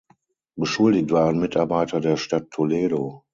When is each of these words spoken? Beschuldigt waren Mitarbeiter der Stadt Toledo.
Beschuldigt 0.55 1.11
waren 1.11 1.39
Mitarbeiter 1.39 1.99
der 2.01 2.17
Stadt 2.17 2.49
Toledo. 2.49 3.21